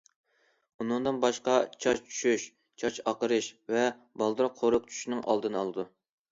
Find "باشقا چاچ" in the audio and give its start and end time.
1.25-2.01